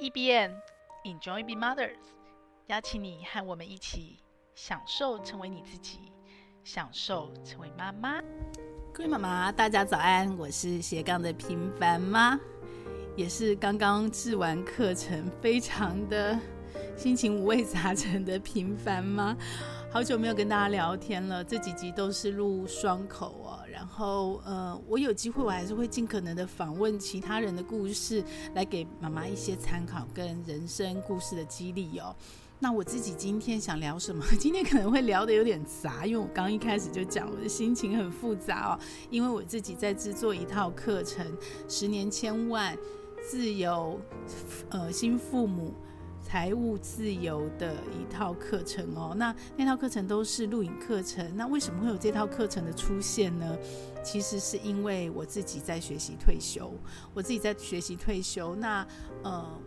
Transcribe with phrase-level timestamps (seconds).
[0.00, 0.54] E B N
[1.04, 1.96] Enjoy Be Mothers，
[2.68, 4.20] 邀请你和我们一起
[4.54, 6.12] 享受成为你自己，
[6.62, 8.22] 享受成为妈妈。
[8.94, 10.38] 各位妈妈，大家早安！
[10.38, 12.38] 我是斜杠的平凡妈，
[13.16, 16.38] 也是刚刚制完课程，非常的
[16.96, 19.36] 心情五味杂陈的平凡妈。
[19.90, 23.57] 好久没有跟大家聊天了，这几集都是录双口哦。
[23.78, 32.12] 然后，呃，我有机会，我还是会尽可能的访问其他人的故事，来给妈妈一些参考跟人生故事的激励哦。
[32.58, 34.24] 那我自己今天想聊什么？
[34.36, 41.24] 今天可能会聊的有点杂，因为我刚一开始就讲我的心情很复杂哦，因为我自己在制作一套课程，
[41.68, 42.76] 十年千万
[43.30, 44.00] 自由，
[44.70, 45.72] 呃，新父母。
[46.28, 51.34] 财务自由的一套课程哦，那那套课程都是录影课程。
[51.34, 53.56] 那为什么会有这套课程的出现呢？
[54.04, 56.70] 其实是因为我自己在学习退休，
[57.14, 58.54] 我自己在学习退休。
[58.56, 58.86] 那
[59.22, 59.58] 呃，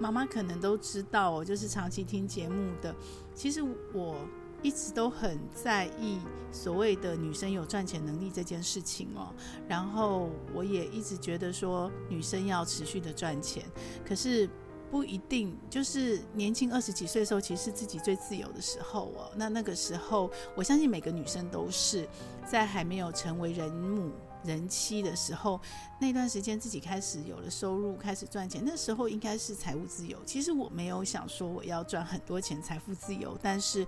[0.00, 2.94] 妈妈可能都知道哦，就是长期听节目的。
[3.34, 4.16] 其实我
[4.62, 6.18] 一直都很在意
[6.50, 9.30] 所谓的女生有赚钱能力这件事情哦。
[9.68, 13.62] 然后我也一直觉得说，女生要持续的赚钱，
[14.08, 14.48] 可是。
[14.92, 19.32] 不一定，就是年轻二十几岁的时候，其实是自己最自由的时候哦。
[19.36, 22.06] 那那个时候，我相信每个女生都是
[22.46, 24.12] 在还没有成为人母
[24.44, 25.58] 人妻的时候，
[25.98, 28.62] 那段时间自己开始有了收入，开始赚钱。
[28.66, 30.18] 那时候应该是财务自由。
[30.26, 33.34] 其实我没有想说我要赚很多钱，财富自由。
[33.42, 33.86] 但是，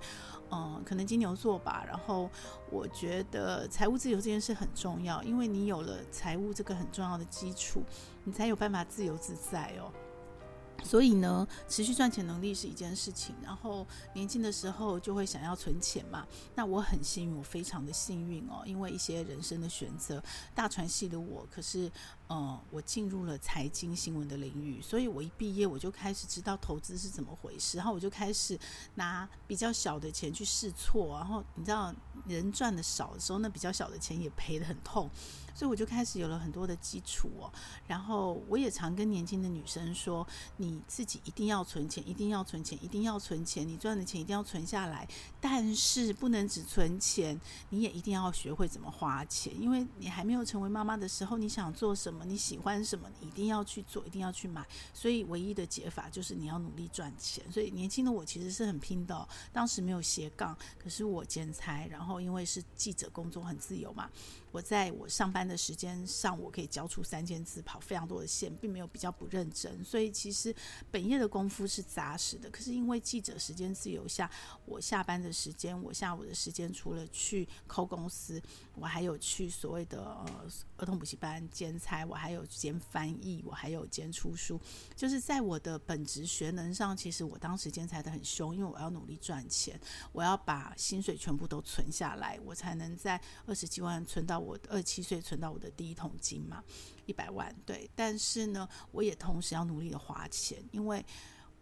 [0.49, 1.85] 嗯，可能金牛座吧。
[1.87, 2.27] 然后
[2.71, 7.83] 我觉得财务自由这件事很重要，因为你有了财务这个很重要的基础，
[8.23, 9.93] 你才有办法自由自在哦。
[10.83, 13.35] 所以呢，持续赚钱能力是一件事情。
[13.41, 16.25] 然后年轻的时候就会想要存钱嘛。
[16.53, 20.23] 那我很幸运，我非常的幸运哦，因为一些人生的选择。
[20.53, 21.91] 大船系的我，可是。
[22.27, 28.59] 嗯，我进入了财经新闻的领域，所以我一毕业我就开始知道投资是怎么回事，然后我就开始
[28.95, 31.93] 拿比较小的钱去试错，然后你知道
[32.27, 35.07] 人赚的少的时候，那比较小的钱也赔得很痛，
[35.53, 37.53] 所以我就开始有了很多的基础哦。
[37.85, 40.25] 然后我也常跟年轻的女生说，
[40.57, 45.07] 你自己一定要存钱，一定要存钱，一定要存钱，你赚的钱一定要存下来，
[45.39, 52.14] 但是不能只存钱，你也一定要学会怎么花钱，因为你还没有成为妈妈的时候，你想做什么？
[52.23, 54.65] 你喜欢什么，你一定要去做，一定要去买。
[54.93, 57.43] 所以唯一的解法就是你要努力赚钱。
[57.51, 64.09] 所以年轻的我其实是很拼的，当时没有斜杠，可是我剪裁，然后因为是记者工作很自由嘛。
[64.55, 69.83] 我在我上班的时间上，我可以交出三千字，跑非常多的线，并没有比较不认真。
[69.83, 70.55] 所以其实
[70.89, 72.49] 本业的功夫是扎实的。
[72.49, 74.31] 可是因为记者时间自由下，
[74.63, 78.41] 我下班的时间，我下午的时间，除了去 call 公司，
[78.75, 84.57] 我还有去所谓的呃儿童补习班兼差，我还有兼翻译，我还有兼出书。
[84.95, 89.77] 就是在我的本职学能上，其实我当时兼差的很凶，因为我要努力赚钱，
[90.13, 94.44] 我要把薪水全部都存下来，我才能在二十几万存到。
[94.45, 96.63] 我二七岁存到我的第一桶金嘛，
[97.05, 97.89] 一百万，对。
[97.95, 101.03] 但是呢，我也同时要努力的花钱，因为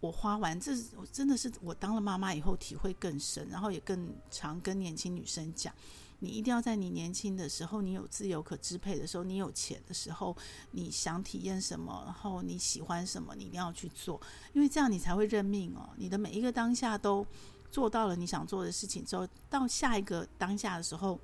[0.00, 0.76] 我花完，这
[1.10, 5.72] 真的是我当了妈妈以后体会更深，然后也更常跟年轻女生讲，
[6.18, 10.36] 你一定要在你年轻的时候，你有自由可支配的时候，你有钱的时候，
[10.72, 14.20] 你想体验什么，然后你喜欢什么，你一定要去做，
[14.52, 15.88] 因为这样你才会认命哦。
[15.96, 17.26] 你的每一个当下都
[17.70, 21.18] 做到了你想做的事情之后，到下一个当下的时候。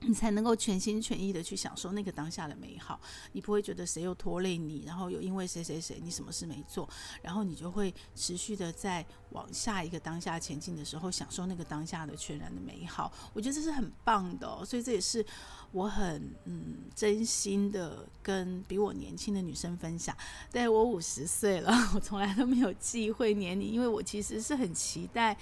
[0.00, 3.00] 你才能够全心全意的去享受那个当下的美好，
[3.32, 6.88] 你不会觉得谁又拖累你，然后又因为谁谁谁你什么事没做，
[7.20, 13.12] 然后你就会持续的在往下一个当下前进的时候，享受那个当下的全然的美好。
[13.32, 15.24] 我觉得这是很棒的哦，所以这也是
[15.72, 20.16] 我很嗯真心的跟比我年轻的女生分享。
[20.52, 25.36] 对，我五十岁了， 我从来都没有忌讳年龄，因为我其实是很期待。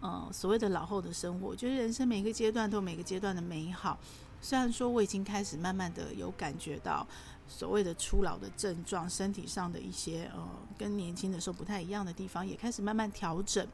[0.00, 3.98] 嗯，所谓的老后的生活，我觉得人生每个阶段都有每个阶段的美好。
[4.40, 7.04] 虽然说我已经开始慢慢的有感觉到
[7.48, 10.48] 所谓的初老的症状，身体上的一些呃
[10.78, 13.66] 跟年轻的时候不太一样的地方，也开始慢慢调整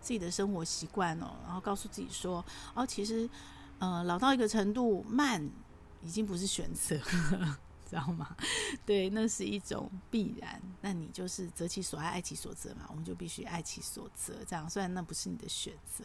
[0.00, 1.36] 自己的生活习惯哦。
[1.46, 2.44] 然后告诉自己说，
[2.74, 3.30] 哦，其实
[3.78, 5.48] 呃老到一个程度，慢
[6.02, 6.98] 已经不是选择。
[7.90, 8.36] 知道吗？
[8.86, 10.62] 对，那是一种必然。
[10.80, 12.86] 那你就是择其所爱，爱其所择嘛。
[12.88, 14.34] 我们就必须爱其所择。
[14.46, 16.04] 这样，虽然那不是你的选择，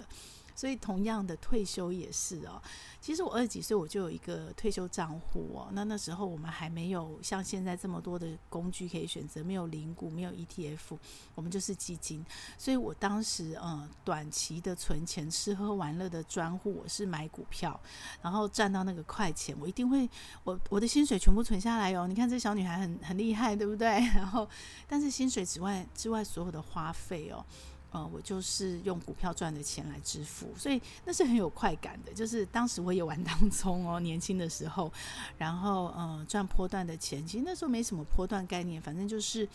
[0.55, 2.61] 所以同样的退休也是哦。
[3.01, 5.67] 其实我二十几岁我就有一个退休账户哦。
[5.73, 10.97] 那那时候我们还没有像现在这么多的工具可以选择，没有零股，没有 ETF，
[11.35, 12.25] 我们就是基金。
[12.57, 17.79] 所以我当时呃短期的存钱、吃喝玩乐的专户，我是买股票，
[18.21, 20.09] 然后赚到那个快钱，我一定会
[20.43, 22.07] 我我的薪水全部存下来哦。
[22.07, 23.87] 你看这小女孩很很厉害，对不对？
[24.15, 24.49] 然后
[24.87, 27.45] 但是薪水之外之外所有的花费哦。
[27.95, 32.13] 呃，我就是用股票赚的钱来支付，所以那是很有快感的。
[32.13, 34.91] 就是当时我也玩当冲哦，年轻的时候，
[35.37, 39.47] 然后呃赚波段的钱，其实那时候没什么波段概念，反正就是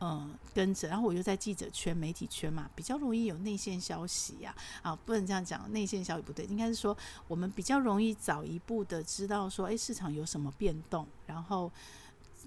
[0.00, 0.88] 呃跟着。
[0.88, 4.52] 然后我又在记者圈、媒体圈嘛，比较容易有内线消息呀。
[4.82, 6.96] 啊，不能这样讲，内线消息不对，应该是说
[7.28, 11.70] 我们比较容易早一步的知道说，哎，市场有什么变动，然后。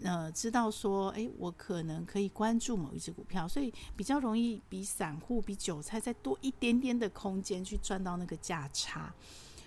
[0.04, 9.12] 呃，知道说，诶，我可能可以关注某一只股票，所以比较容易比散户、比韭菜再多一点点的空间去赚到那个价差。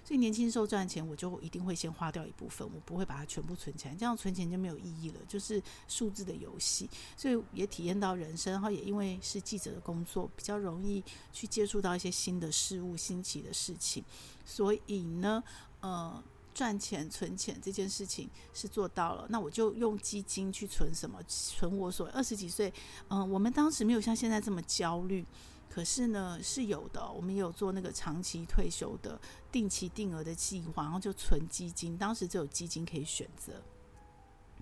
[0.04, 6.88] 所以年轻时候赚钱，我就一定会先花掉一部分，我不会把它全部存起来，这样存钱就没有意义了，就是数字的游戏。
[7.16, 11.02] 所以也体验到人生，然后也因为是记者的工作，比较容易
[11.32, 14.04] 去接触到一些新的事物、新奇的事情，
[14.44, 15.42] 所以呢，
[15.80, 16.22] 呃。
[16.52, 21.18] 赚钱存钱这件事情是做到了，那我就用基金去存什么？
[21.28, 22.72] 存我所二十几岁，
[23.08, 25.24] 嗯，我们当时没有像现在这么焦虑，
[25.68, 27.10] 可是呢是有的。
[27.10, 29.20] 我们也有做那个长期退休的
[29.52, 33.62] 定期定额的计划，然后就存基金，当时就有基金可以选择。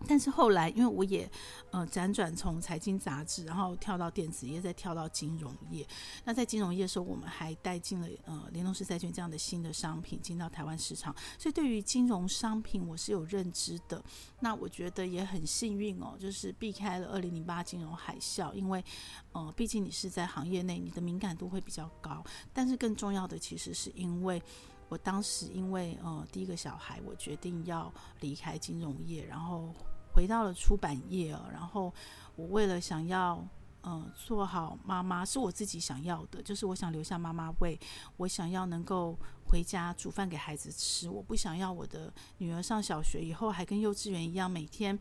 [0.06, 1.28] 但是后来，因为我也
[1.70, 5.86] 呃辗转从财经杂志，然后跳到电子业，再跳到金融业。
[6.24, 11.14] 那在金融业的时候，我们还带进了呃联动式债券这样的新的商品进到台湾市场。
[11.38, 14.02] 所以对于金融商品，我是有认知的。
[14.40, 18.84] 那我觉得也很幸运哦，就是避开了二零零八金融海啸，因为
[19.32, 22.24] 呃毕竟你是在行业内，你的敏感度会比较高。
[22.52, 24.42] 但是更重要的，其实是因为
[24.88, 29.74] 我当时因为呃第一个小孩，我决定要离开金融业，然后。
[30.10, 31.94] 回到了出版业哦，然后
[32.34, 33.36] 我为了想要
[33.82, 37.78] 嗯、呃、做好妈妈，是我自己想要的，就是我想留下妈妈味，
[38.16, 44.98] 我想要能够回家煮饭给孩子吃，我不想要我的女儿上小学以后还跟幼稚园一样每天。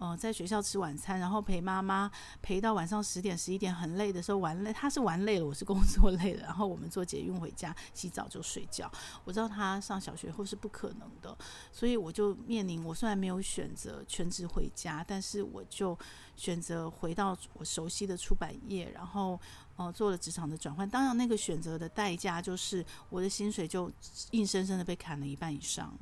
[0.00, 2.10] 嗯、呃，在学校吃晚餐，然后陪妈妈
[2.40, 8.90] 陪到晚上十点十一点，很累的时候玩累，他是玩累了，我是工作 累了，然后我们坐捷运回家，洗澡就睡觉。
[9.24, 11.36] 我知道他上小学后是不可能的，
[11.70, 15.96] 所以我就面临，我虽然没有选择全职回家，但是我就
[16.34, 19.38] 选择回到我熟悉的出版业，然后
[19.76, 20.88] 呃做了职场的转换。
[20.88, 23.92] 当然，那个选择的代价就是我的薪水就
[24.30, 25.94] 硬生生的被砍了一半以上，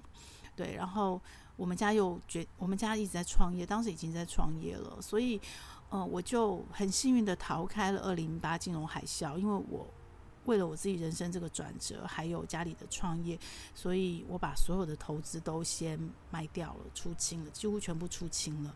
[0.55, 1.21] 对，然后。
[1.59, 5.41] 我们家又觉，我们家一直在创业，当时已经在创业了，所以，
[5.91, 9.85] 呃，我就很幸运的逃开了二零零八金融海啸，因为我
[10.45, 13.37] 为了我自己人生这个转折，还有家里的创业，
[13.75, 15.99] 所以我把所有的投资都先
[16.31, 18.73] 卖掉了，出清了，几乎全部出清了，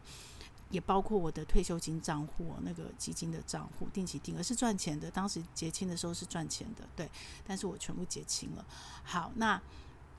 [0.68, 7.08] 也包括我的退休金账户，那个基金的账户，定期定额是赚钱的，当时结清的时候是赚钱的，对，
[7.46, 8.66] 但是我全部结清了。
[9.04, 9.62] 好，那。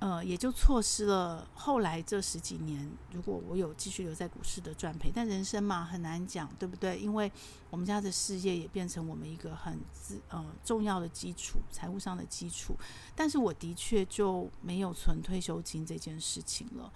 [0.04, 7.00] 呃，也就错失了后来这十几年，如果我有继续留在股市的赚赔，但人生嘛很难讲，对不对？
[7.00, 7.32] 因为
[7.70, 12.76] 我们家的事业也变成我们一个很自呃重要的基础，财务上的基础。
[13.16, 16.92] 但是我的确就没有存退休金这件事情了。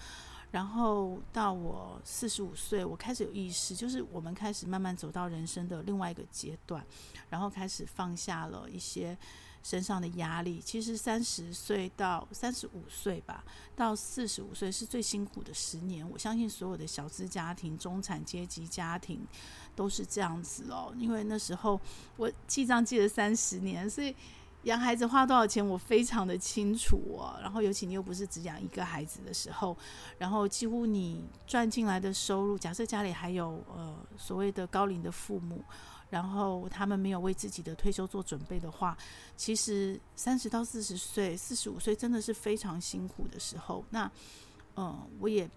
[0.51, 6.86] 然后到我四十五岁，我开始有意识，就是我们开始慢慢走到人生的另外一个阶段，
[7.30, 9.18] 然后开始放下了一些。
[9.68, 13.44] 身上的压力，其实三十岁到三十五岁吧，
[13.75, 16.10] 到四十五岁是最辛苦的十年。
[16.10, 19.28] 我相信所有的小资家庭、中产阶级家庭
[19.75, 20.94] 都是这样子哦。
[20.98, 21.78] 因为那时候
[22.16, 24.16] 我记账记了三十年，所以
[24.64, 27.38] 养孩子花多少钱我非常的清楚哦。
[27.42, 29.78] 然后尤其你又不是只养一个孩子的时候，
[30.18, 35.62] 然后几乎你赚进来的收入，假设家里还有呃所谓的高龄的父母。
[36.09, 38.97] 然后他们没有为自己的退休做准备的话，
[39.35, 43.83] 其实三十到四十岁、四十五岁真的是非常辛苦的时候。
[43.90, 44.09] 那，
[44.78, 45.49] 嗯，我也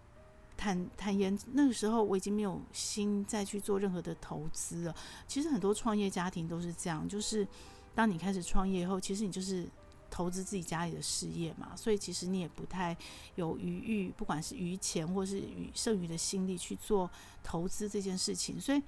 [0.56, 4.94] 坦坦言，那个时候我已经没有心再去做任何的投资了。
[5.28, 7.46] 其实很多创业家庭都是这样，就是
[7.94, 9.68] 当你开始创业以后，其实你就是
[10.10, 12.96] 投资自己家里的事业嘛，所以其实你也不太
[13.36, 17.08] 有余裕，不管是余钱或是余剩余的心力去做
[17.44, 18.82] 投资这件事情，所以。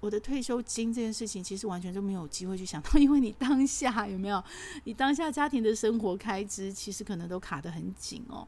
[0.00, 4.42] 我的退休金这件事情，其实完全就没有机会去想到，因为你当下有没有？
[4.84, 8.46] 你当下家庭的生活开支，其实可能都卡得很紧哦。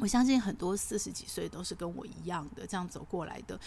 [0.00, 3.58] 我相信很多四十几岁都是跟我一样的这样走过来的。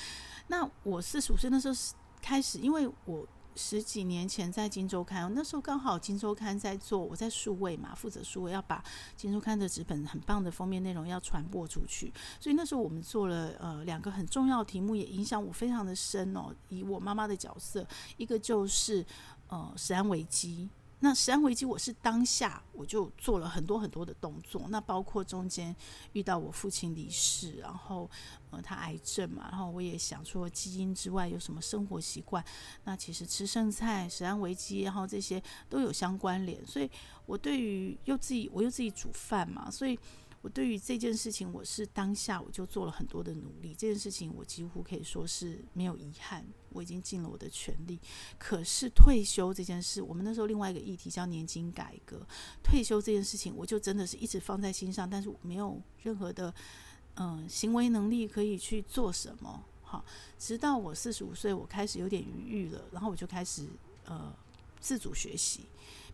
[0.48, 1.76] 那我四十五岁那时候
[2.22, 3.28] 开始，因为我
[3.62, 8.78] 十几年前在《金周刊》，那时候刚好《金周刊》在做，我在数位嘛，负责数位，要把
[9.18, 16.56] 《金周刊》的纸本很棒的封面内容要传播出去，所以那时候我们做了呃两个很重要的题目，也影响我非常的深哦。
[16.70, 17.86] 以我妈妈的角色，
[18.16, 19.06] 一个就是
[19.50, 20.70] 呃史安危机。
[21.02, 25.74] 那食安危机，我是当下我就做了很多很多的动作，那包括中间
[26.12, 28.10] 遇到我父亲离世，然后
[28.52, 32.44] 呃他癌症嘛，然后我也想说基因之外有什么生活习惯，
[32.84, 36.90] 那其实吃剩菜、食安危机，然后这些都有相关联，所以
[37.26, 39.98] 我对于又自己我又自己煮饭嘛，所以。
[40.42, 43.74] 我对于这件事情，我是当下我就做了很多的努力。
[43.74, 48.00] 这件事情我几乎可以说是没有遗憾，我已经尽了我的全力。
[48.38, 52.26] 可是退休这件事，我们那时候另外一个议题叫年金改革，
[52.64, 56.54] 退休这件事情，我就真的是一直放在心上，但是我没有任何的
[57.16, 59.66] 嗯、行为能力可以去做什么。
[59.82, 60.06] 好，
[60.38, 63.68] 直到我四十五岁，我开始有点余裕了，然后我就开始
[64.06, 64.34] 呃
[64.80, 65.66] 自主学习。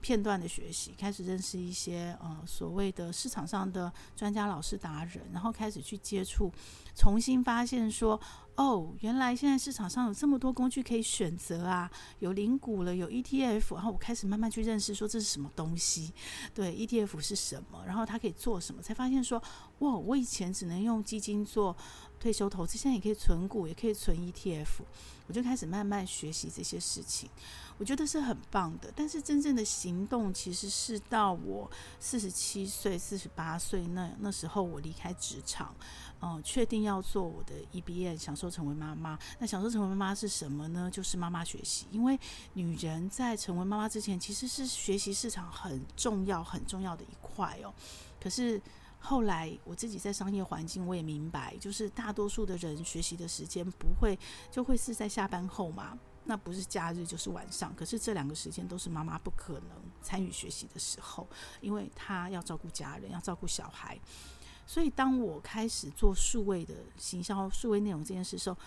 [0.02, 6.52] 片段的学习，开始认识一些呃所谓的市场上的专家、老师、达人，然后开始去接触，
[6.96, 8.20] 重新发现说，
[8.56, 16.14] 哦，原来现在市场上有这么多工具可以选择啊，有零股了，有 ETF，然后我开始慢慢去认识说这是什么东西，
[16.54, 19.42] 对，ETF 是什么，然后它可以做什么，才发现说，
[19.80, 21.76] 哇，我以前只能用基金做
[22.20, 24.84] 退休投资，现在也可以存股，也可以存 ETF，
[25.28, 27.30] 我就开始慢慢学习这些事情。
[27.78, 35.76] 我觉得是很棒的，但是真正的行动其实是到我四十七岁、四十八岁那那时候，我离开职场，
[36.22, 39.20] 嗯、确定要做我的 EBM，享受成为妈妈。
[39.40, 40.90] 那享受成为妈妈是什么呢？
[40.90, 41.86] 就是妈妈学习。
[41.92, 42.18] 因为
[42.54, 47.74] 女人在成为妈妈之前，其实是学习市场很重要、很重要的一块哦。
[48.22, 48.62] 可是
[49.00, 54.18] 后来我自己在商业环境，我也明白，就是大多数的人学习的时间不会
[54.50, 55.98] 就会是在下班后嘛。
[56.26, 59.70] 那不是假日就是晚上，可是这两个时间都是妈妈不可能
[60.02, 61.28] 参与学习的时候，
[61.62, 64.00] 因为她要照顾家人，要照顾小孩。
[64.68, 68.58] 所以当我开始做数位的行销、数位内容这件事的时候，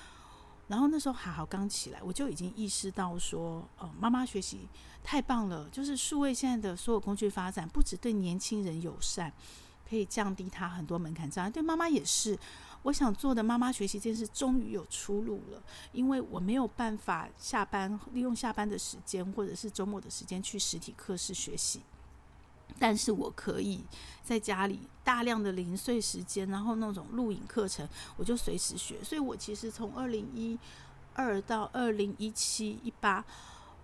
[0.69, 4.69] 然后那时候还好刚起来，我就已经意识到说，呃，妈妈学习
[5.03, 9.33] 太棒了，就是数位现在的所有工具发展，不只对年轻人友善，
[9.88, 12.38] 可以降低他很多门槛障碍，对妈妈也是。
[12.83, 15.61] 我想做的妈妈学习这件事终于有出路了，
[15.92, 21.83] 因为我没有办法下班利用下班的时间或者是周末的时间去实体课室学习，
[22.78, 23.83] 但是我可以
[24.23, 29.02] 在家里大量的零碎时间，然后那种录影课程，我就随时学。
[29.02, 30.57] 所以我其实从二零一
[31.14, 33.25] 二到二零一七一八。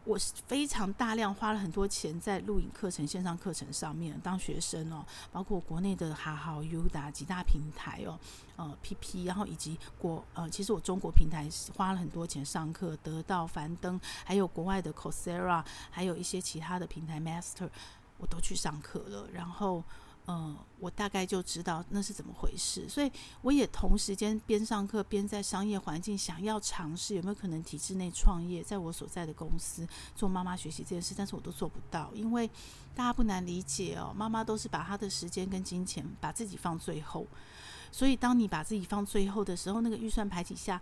[0.05, 4.19] 我非常大量花了很多钱在录影课程、线上课程上面。
[4.23, 8.19] 当学生哦，包括国内的哈好、优达几大平台哦，
[8.57, 17.71] 呃，PP，然后以及国呃，其实我中国平台花了很多钱上课，得到樊登，还有国外的 Coursera，还有一些其他的平台 Master，
[18.19, 19.83] 我都去上课了，然后。
[20.27, 23.13] 嗯，我大概就知道那是怎么回事，所以
[23.43, 32.49] 我也同时间边上课边在商业环境想要尝试有没有可能体制内创业，在我所在的公司做妈妈学习这件事，但是我都做不到，因为
[32.95, 37.27] 大家不难理解哦，妈妈都是把她的时间跟金钱把自己放最后，
[37.93, 40.81] 所以当你把自己放最后的时候，那个预算排挤下，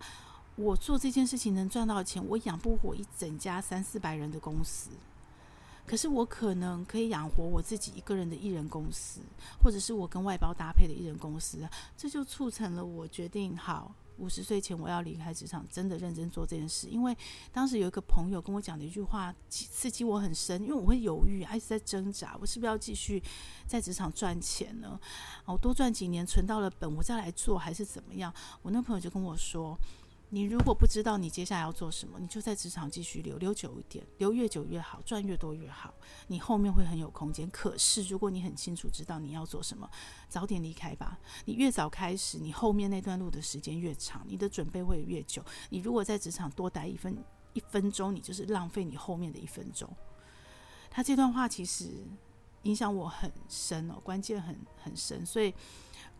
[0.55, 4.91] 我做这件事情能赚到钱，我养不活一整家三四百人的公司。
[5.87, 9.21] 可是我可能可以养活我自己一个人的艺人公司，
[9.63, 16.89] 或者是我跟外包搭配的艺人公司，这就促成了我决定好五十岁前我要离开职场，真的认真做这件事。
[16.89, 17.17] 因为
[17.53, 23.23] 当时有一个朋友跟我讲的一句话，刺激我很深，因为我会犹豫，还是在挣扎，我是不是要继续
[23.67, 24.99] 在职场赚钱呢？
[25.45, 28.33] 我多赚几年存到了本，我再来做还是怎么样？
[28.63, 29.77] 我那朋友就跟我说。
[30.35, 35.93] 你如果不知道你接下来要做什么，你就在职场继续留，留久一点，留越久越好，赚越多越好，
[36.27, 37.47] 你后面会很有空间。
[37.51, 39.87] 可是如果你很清楚知道你要做什么，
[40.31, 41.19] 早点离开吧。
[41.45, 45.45] 你越早开始，你后面那段路的时间越长，你的准备会越久。
[45.69, 47.15] 你如果在职场多待一分
[47.53, 49.87] 一分钟，你就是浪费你后面的一分钟。
[50.91, 52.07] 他这段话其实
[52.63, 55.51] 影响我很深哦，关键很很深，所以，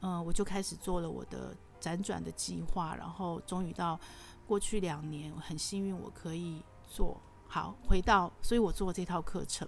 [0.01, 1.57] 嗯、呃，我就开始做了我的。
[1.83, 3.99] 辗转的计划，然后终于到
[4.47, 9.67] 过去两年，我很幸运我可以做好回到，所以我做这套课程，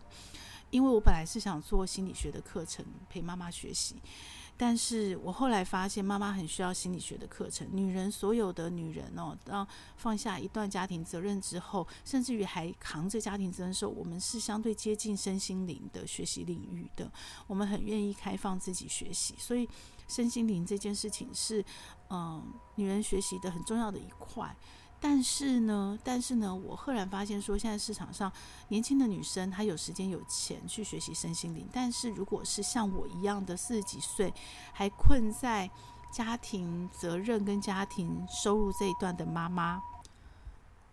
[0.71, 3.97] 因为我本来是想做心理学的课程陪妈妈学习，
[4.57, 7.69] 但是我后来发现妈妈很需要心理学的课程。
[7.73, 9.67] 女人所有的女人哦，当
[9.97, 17.11] 放下一段家庭责任之后，甚至于还扛着家庭责任的时候，我们是相对接近身心灵的学习领域的，
[17.47, 19.69] 我们很愿意开放自己学习，所以。
[20.07, 21.65] 身心灵这件事情是，
[22.11, 22.43] 嗯，
[22.77, 24.55] 女人学习的很重要的一块。
[25.01, 28.33] 但是呢，但是呢，我赫然发现说，现在市场上
[28.69, 34.33] 年轻的女生她有时间有钱去学习身心灵，但是如果是像我一样的四十几岁，
[34.73, 35.71] 还困在
[36.11, 39.83] 家庭责任跟家庭收入这一段的妈妈，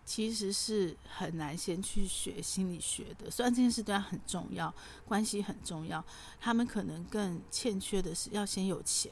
[0.04, 3.30] 其实是很难先去学心理学的。
[3.30, 4.74] 虽然这件事对她很重要，
[5.06, 6.04] 关系很重要，
[6.38, 9.10] 他们可能更欠缺的是要先有钱。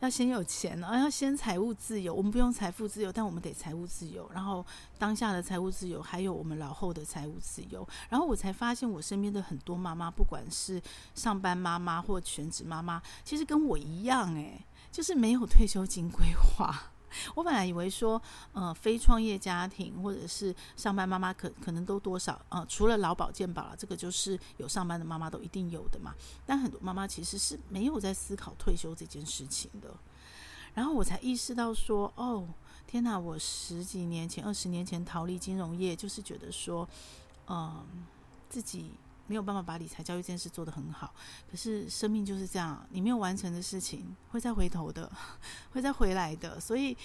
[0.00, 2.14] 要先有钱，啊要先财务自由。
[2.14, 4.28] 我们不用财富自由，但我们得财务自由。
[4.34, 4.64] 然后
[4.98, 7.86] 当下的财务自由，还有我们老后的财务自由。
[8.10, 10.82] 然后我才发现，我身边的很多妈妈，不管是
[11.14, 16.92] 上班妈妈或全职妈妈，其实跟我一样，诶，就是没有退休金规划。
[17.34, 18.20] 我本来以为说，
[18.52, 26.14] 呃，非创业家庭或者是上班妈妈可可能都多少，呃，除了劳保健保了，这个就是有上班的妈妈都一定有的嘛。
[26.44, 29.94] 但很多妈妈其实是没有在思考退休这件事情的。
[30.74, 32.46] 然后我才意识到说，哦，
[32.86, 33.18] 天哪！
[33.18, 36.88] 我十几年前、二十年前逃离金融业，就是觉得说，
[37.48, 37.86] 嗯、
[38.48, 38.90] 自己。
[39.26, 41.14] 没有办法把理财教育这件事做得很好，
[41.50, 45.10] 可是生命就是这样，你没有完成的事情会再回头的，
[45.72, 46.96] 会再回来的，所以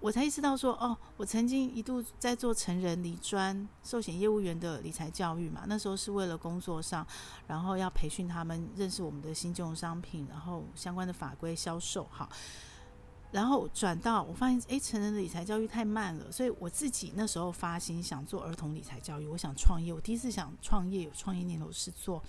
[0.00, 7.06] 我才意识到说，哦，我曾经一度在做成人理专寿险业务员的理财教育嘛，那时候是为了工作上，
[7.46, 12.28] 然后要培训他们认识我们的新金融商品，然后相关的法规销售，好。
[13.32, 19.92] 然后转到我发现，哎，成人的理财教育太慢了，所以我自己那时候发心想做儿童理财教育，我想创业。
[19.92, 22.20] 我第一次想创业，有创业念头是做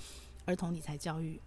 [0.46, 1.41] 儿童理财教育，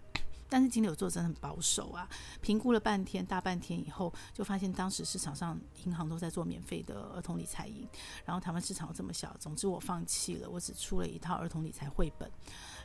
[0.49, 2.05] 但是金牛座真的很保守啊。
[2.41, 7.87] 评估了半天，大半天以后，就发现当时市场上银行都在做免费的儿童理财营，
[8.25, 10.49] 然后台湾市场这么小，总之我放弃了。
[10.49, 12.29] 我只出了一套儿童理财绘本，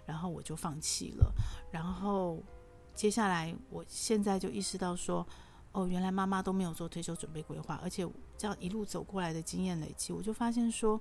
[0.06, 1.34] 然后我就放弃了。
[1.72, 2.40] 然后
[2.94, 5.26] 接下来，我现在就意识到说。
[5.72, 11.00] 哦，原来妈妈都没有做退休准备规划，而且这样一路走过来的经验累积，我就发现说。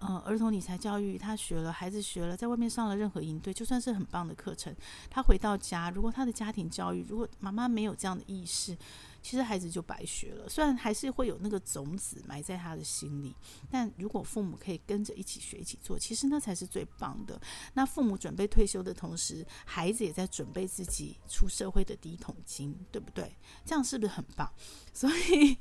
[0.00, 4.72] 呃，儿童理财教育，他学了，孩子学了，在外面上了任何营队，就算是很棒的课程，
[5.10, 8.78] 他回到家，如果他的家庭教育，如果妈妈没有这样的意识，
[9.22, 10.48] 其实孩子就白学了。
[10.48, 13.34] 虽然还是会有那个种子埋在他的心里，
[13.70, 17.40] 但如果父母可以跟着一起学、一起做，其实那才是最棒的。
[17.74, 23.36] 那父母准备退休的同时，孩子也在准备自己出社会的第一桶金，对不对？
[23.64, 24.50] 这样是不是很棒？
[24.92, 25.56] 所以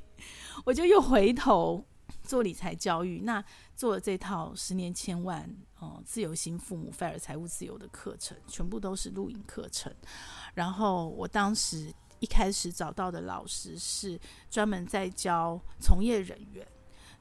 [0.66, 1.86] 我就又回头。
[2.24, 3.44] 做理财教育，那
[3.76, 5.50] 做了这套十年千万，
[5.80, 9.94] 哦，自由型父母 f i r 财务自由的课程，全部都是录影课程。
[10.54, 16.68] 然后我当时一开始找到的老师是专门在教从业人员。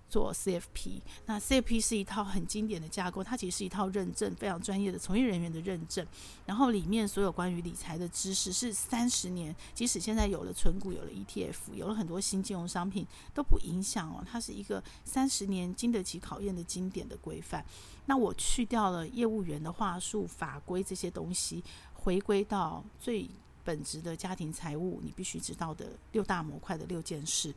[0.09, 6.07] 做 CFP，那 CFP 是一套很经典的架构，它其实是一套认证，非常专业的从业人员的认证。
[6.47, 13.05] 然后里面所有关于理财的知识是三十年，即使现在有了存股，有了 ETF，有了很多新金融商品
[13.35, 14.25] 都不影响哦。
[14.25, 17.67] 它是一个三十年经得起考验的经典的规范。
[18.05, 23.29] 那我去掉了业务员的话术、法规这些东西，回归到最
[23.67, 27.53] 本职的家庭财务，你必须知道的六大模块的六件事。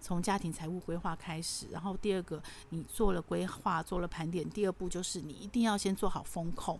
[0.00, 6.78] 从家庭财务规划开始，然后第二个，你做了规划，做了盘点，第二步就是你一定要先做好风控。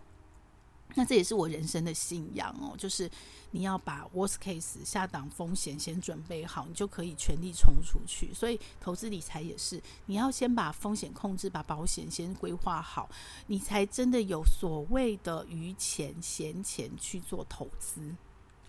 [0.93, 3.09] 那这也是我人生的信仰哦，就是
[3.49, 8.31] 你要把 worst case 下档风险先准备好，你就可以全力冲出去。
[8.31, 13.09] 所以投资理财也是，你要先把风险控制，把保险先规划好，
[13.47, 18.15] 你才真的有所谓的余钱闲钱去做投资。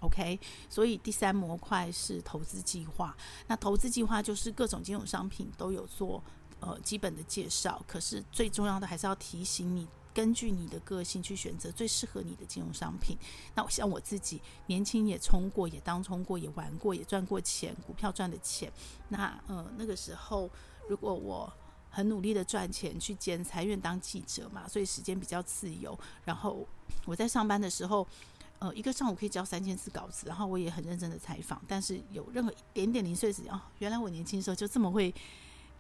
[0.01, 3.17] OK，所以第三模块是投资计划。
[3.47, 6.23] 那投资计划就是各种金融商品都有做
[6.61, 13.17] 呃基本的介绍，可是最重要的还是要提醒你，根据你的个性去选择最适合你的金融商品。
[13.55, 18.71] 那像我自己年轻也冲过，也当冲过，也玩过，也赚过钱，股票赚的钱。
[19.09, 20.51] 那呃那个时候，
[20.91, 21.51] 如果我
[21.89, 25.99] 很努力的赚钱去兼财院当记者嘛，所以时间比较自由。
[26.27, 26.69] 然后
[27.07, 28.07] 我在上班的时候。
[28.59, 35.15] 呃，一个上午可以交三千字稿子，然后我也很认真的采访，但是有任何一点点零碎时间哦，原来我年轻时候就这么会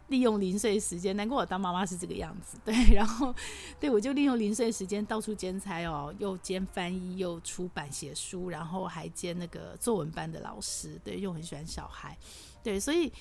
[0.08, 3.34] 利用零碎时间，难怪我当妈妈是这个样子， 对，然后
[3.80, 12.16] 对我就利用零碎时间到处兼差哦，又兼翻译，又出版写书，然后还兼那个作文班的老师，对，又很喜欢小孩，
[12.62, 13.12] 对，所以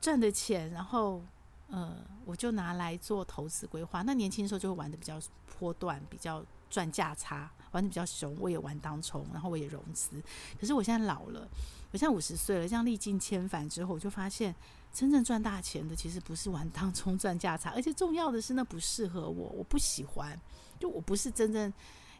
[0.00, 1.22] 赚的钱，然后
[1.68, 4.02] 呃，我就拿来做投资规划。
[4.02, 5.20] 那年轻的时候就会玩得比较
[5.58, 7.50] 波段，比较赚价差。
[7.72, 10.10] 玩的比较凶，我也玩当冲，然后我也融资。
[10.58, 11.48] 可是我现在老了，
[11.90, 14.54] 我现在五十岁了，这样历尽千帆之后，我就发现
[14.92, 20.38] 真正赚大钱的其实不是玩当冲赚价差，而且重要的是那不适合我，我不喜欢。
[20.78, 21.72] 就我不是真正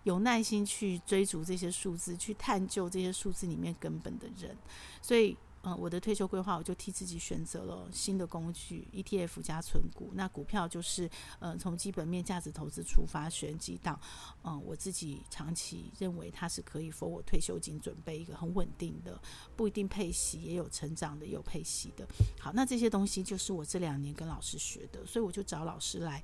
[0.04, 4.56] 有耐心去追逐这些数字，去探究这些数字里面根本的人。
[5.00, 10.10] 所以嗯，我的退休规划，我就替自己选择了新的工具 ETF 加存股。
[10.14, 13.98] 那股票就是，嗯，从基本面价值投资出发选几档，
[14.42, 19.20] 嗯，我自己长期认为它是可以 for 我退休金准备一个很稳定的，
[19.54, 22.06] 不一定配息，也有成长的，也有配息的。
[22.40, 26.22] 好，那这些东西就是我这两年跟老师学的，所以我就找老师来，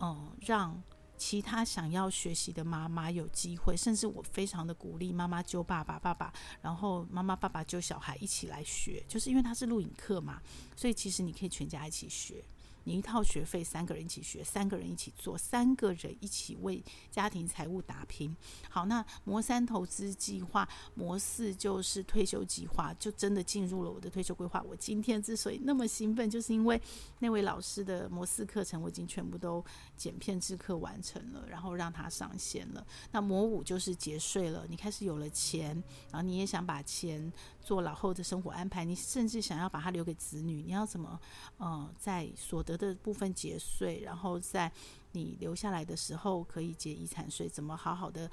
[0.00, 0.82] 嗯，让。
[1.18, 10.40] 其他想要学习的妈妈有机会，甚至我非常的鼓励妈妈揪爸爸，爸爸，然后妈妈爸爸揪小孩一起来学，就是因为它是录影课嘛，
[10.76, 12.42] 所以其实你可以全家一起学。
[12.88, 18.34] 你一套学费，三个人一起学，三个人一起做，三个人一起为家庭财务打拼。
[18.70, 24.62] 好，那模三投资计划，模四就是退休计划，就真的进入了我的退休规划。
[24.62, 26.80] 我今天之所以那么兴奋，就是因为
[27.18, 29.62] 那位老师的模四课程我已经全部都
[29.94, 32.86] 剪片制课完成了，然后让他上线了。
[33.12, 35.74] 那模五就是节税了，你开始有了钱，
[36.10, 41.20] 然后你也想把钱做老后的生活安排，你甚至想要把它留给子女，你要怎么
[41.58, 44.72] 呃在所得的部分节税，然后在
[45.12, 48.30] 你留下来的时候可以结遗产税，怎么好好的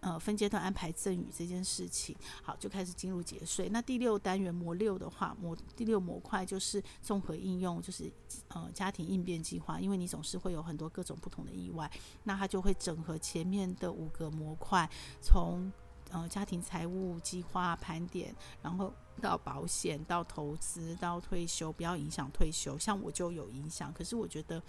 [0.00, 3.68] 呃分阶段安排赠与这件事情，好，就开始进入节税。
[3.68, 8.10] 那第六单元模六的话，模第六模块就是综合应用，就是
[8.48, 11.90] 呃家庭应变计划，因为你总是会有很多各种不同的意外，
[12.22, 14.88] 那它就会整合前面的五个模块，
[15.20, 15.70] 从
[16.10, 22.78] 呃，家庭财务计划盘点，然后到保险，到投资，到退休，不要影响退休。
[22.78, 24.62] 像我就有影响，可是我觉得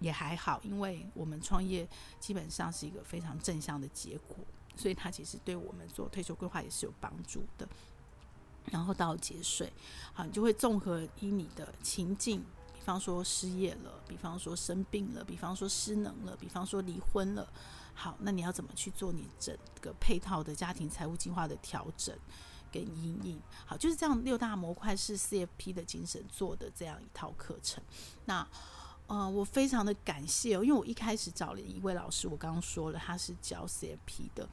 [0.00, 1.88] 也还好，因为我们创业
[2.20, 4.36] 基本上是一个非常正向的结果，
[4.76, 7.66] 所以它其实对我们做退休规划也是有帮助的。
[8.70, 9.70] 然后到节税，
[10.12, 17.46] 好，你就会综合依你的情境，比方说失业了，比方说生病了，比方说失能了，比方说离婚了。
[17.92, 22.16] 好，那你要怎么去做你整个配套的家庭财务计划的调整
[22.74, 23.40] 跟阴影？
[23.64, 27.80] 好，就是这样，六大模块是 CFP 的精神做的这样一套课程。
[28.24, 28.44] 那
[29.06, 34.48] 呃，我非常的感谢哦，因为我一开始找了一位老师，我刚刚说了他是教 CFP 的。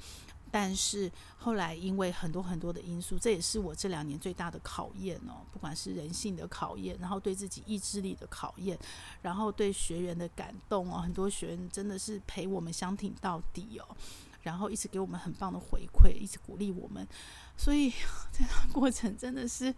[0.53, 5.39] 但是后来因为很多很多的因素，这也是我这两年最大的考验哦。
[5.49, 8.77] 不管是人性的考验，然后对自己意志力的考验，
[9.21, 13.95] 然后对学员的感动哦，很多学员真的是陪我们相挺到底哦。
[14.41, 17.07] 然后一直给我们很棒的回馈，一直鼓励我们，
[17.55, 17.91] 所以
[18.33, 19.73] 这个过程真的是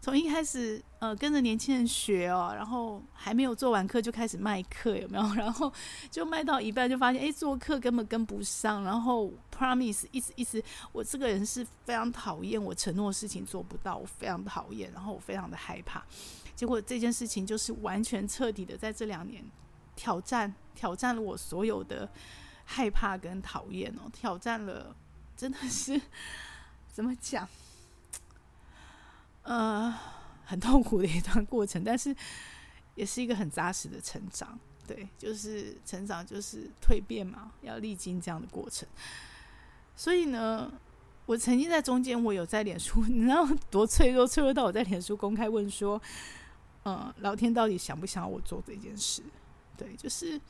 [0.00, 5.24] 从一开始呃跟着年轻人学哦，然后还没有做完课就开始卖课，有没有？
[5.34, 5.72] 然后
[6.10, 16.02] 就卖到一半就发现哎做课根本跟不上，然后 promise 一直一直，我这个人是非常讨厌我承诺事情做不到，我非常讨厌，然后我非常的害怕，
[16.54, 19.44] 结果这件事情就是完全彻底的在这两年
[19.94, 22.08] 挑战挑战了我所有的。
[22.66, 24.94] 害怕跟讨厌哦，挑战了，
[25.34, 25.98] 真的是
[26.92, 27.48] 怎么讲？
[29.44, 29.94] 呃，
[30.44, 32.14] 很痛苦的一段过程，但是
[32.96, 34.58] 也是一个很扎实的成长。
[34.86, 38.86] 对，就是成长，就是蜕变嘛，要历经这样的过程。
[39.96, 40.72] 所以呢，
[41.26, 46.00] 我曾经在中间，我有在脸书， 你知道多脆弱，脆弱到我在脸书公开问说
[46.84, 49.22] ：“嗯、呃，老天到底想不想要我做这件事？”
[49.76, 50.40] 对，就是，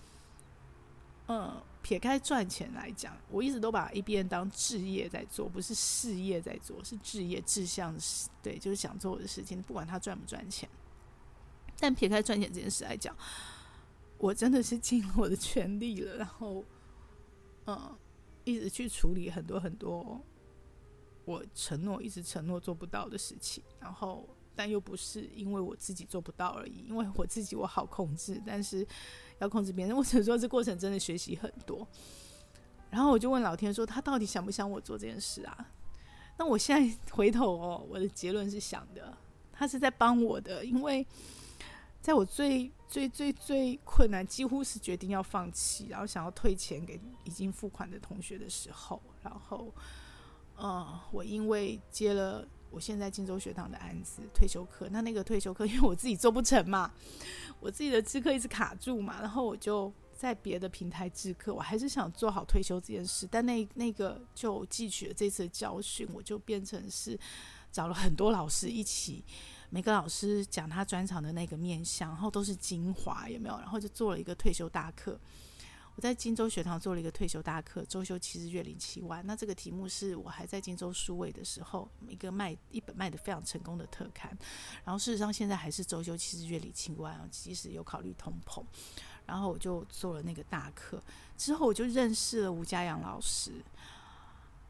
[1.29, 1.63] 嗯。
[1.83, 8.29] 撇开赚钱来讲，我一直都把 ABM 当志业在做，不是事业在做，是志业志向的事。
[8.43, 10.69] 对，就是想做我的事情，不管他赚不赚钱。
[11.79, 13.17] 但撇开赚钱这件事来讲，
[14.19, 16.65] 我真的是尽我的全力了，然后，
[17.67, 17.97] 嗯，
[18.43, 20.21] 一直去处理很多很多
[21.25, 28.85] 我承诺一直承诺做不到的事情，然后，但又不是因为我自己做不到而已，因为我自己我好控制，但是。
[29.39, 31.87] 要控制别人，我只能说这过程真的学习很多。
[32.91, 35.73] 然后我就问老天说：“他到底想不想我做这件事啊？”
[36.39, 39.17] 那我现在回头哦，我的结论是想的，
[39.53, 41.07] 他是在帮我的，因为
[42.01, 49.75] 在我最最最最困难，几乎是决定要放弃，然后想要退钱给已经付款的同学的时候，然后，
[50.59, 52.47] 嗯，我因为接了。
[52.71, 56.93] 我现在金州学堂的案子退休课，那那个退休课，因为我自己做不成嘛，
[57.61, 67.19] 我自己的制课一直卡住嘛，然后我就在别的平台制课，我还是想做好退休这件事，但那那个就汲取了这次的教训，我就变成是
[67.73, 69.25] 找了很多老师一起，
[69.71, 73.57] 每个老师讲他专长的那个面向，然后都是精华，有没有？
[73.59, 75.19] 然后就做了一个退休大课。
[75.97, 79.27] 我在金州学堂做了一个退休大课，周休七日月领七万。
[79.27, 84.31] 那这个题目是我还在金州数位的时候，一个卖一本卖得非常成功的特刊。
[84.85, 88.63] 然后事实上现在还是周休七日月领七万，即使有考虑通膨。
[89.25, 91.03] 然后我就做了那个大课，
[91.39, 93.53] 之后我就认识了吴家阳老师。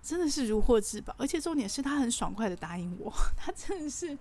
[0.01, 4.17] 真的是如获至宝，而且重点是他很爽快的答应我， 他真的是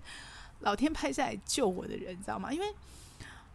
[0.58, 2.52] 老天派下来救我的人，你知道吗？
[2.52, 2.74] 因为，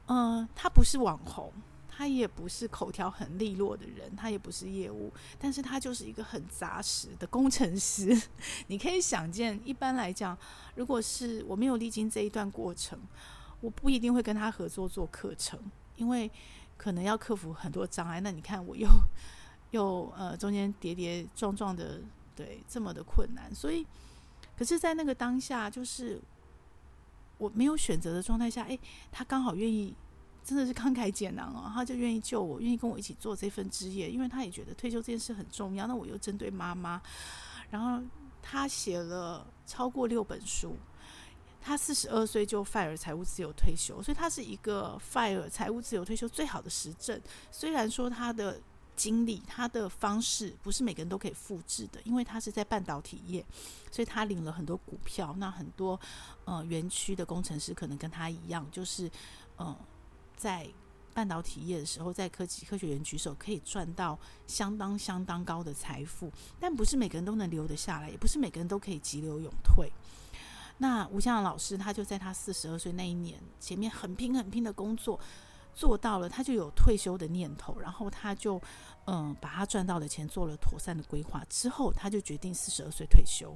[0.05, 1.51] 嗯、他不是网红，
[1.93, 8.19] 他也不是口条很利落的人，他也不是业务，但是他就是一个很扎实的工程师。
[8.67, 10.35] 你可以想见，一般来讲，
[10.75, 12.97] 如果是我没有历经这一段过程，
[13.59, 15.59] 我不一定会跟他合作做课程，
[15.97, 16.31] 因为
[16.77, 18.21] 可能要克服很多障碍。
[18.21, 18.87] 那你看，我又
[19.71, 22.01] 又呃中间跌跌撞撞的。
[22.33, 23.85] 对，这么的困难，所以，
[24.57, 26.19] 可是，在那个当下，就是
[27.37, 28.79] 我没有选择的状态下，诶，
[29.11, 29.93] 他刚好愿意，
[30.43, 35.87] 真的是慷慨解囊哦，他就愿意救我，愿意跟我一起做这份职业，因为他也觉得退休这件事很重要。
[35.87, 37.01] 那我又针对妈妈，
[37.69, 38.03] 然后
[38.41, 40.75] 他写了超过六本书，
[41.61, 47.19] 他四十二岁就 FIRE 财务自由退休，所以他是一个 FIRE 财务自由退休最好的实证。
[47.51, 48.59] 虽然说他的。
[48.93, 53.43] 经历他的方式不是每个人都可以复制的，因为他是在半导体业，
[53.89, 55.33] 所以他领了很多股票。
[55.39, 55.99] 那很多
[56.45, 59.09] 呃园区的工程师可能跟他一样，就是
[59.55, 59.75] 呃
[60.41, 60.67] 在
[61.13, 69.91] 半导体业的时候，在科技科学园举手可以赚到相当相当高的财富，但不是每个人都能留得下来，也不是每个人都可以急流勇退。
[70.79, 75.19] 那吴向老师他就在他四十二岁那一年，前面很拼很拼的工作。
[75.73, 78.61] 做到了，他就有退休的念头，然后他就，
[79.05, 83.55] 嗯，把他赚到的钱做了妥善的规划，之后他就决定四十二岁退休。